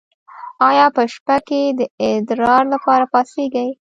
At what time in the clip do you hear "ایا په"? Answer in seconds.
0.69-1.03